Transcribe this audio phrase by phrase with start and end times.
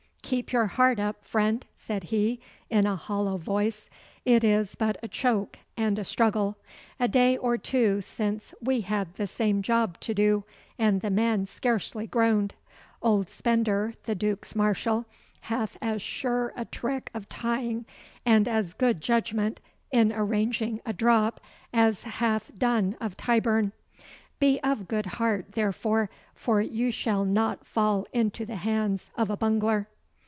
[0.23, 3.89] 'Keep your heart up, friend,' said he, in a hollow voice.
[4.23, 6.55] 'It is but a choke and a struggle.
[7.01, 10.45] A day or two since we had the same job to do,
[10.79, 12.55] and the man scarcely groaned.
[13.01, 15.05] Old Spender, the Duke's marshal,
[15.41, 17.85] hath as sure a trick of tying
[18.25, 19.59] and as good judgment
[19.91, 21.41] in arranging a drop
[21.73, 23.73] as hath Dun of Tyburn.
[24.39, 29.35] Be of good heart, therefore, for you shall not fall into the hands of a
[29.35, 29.89] bungler.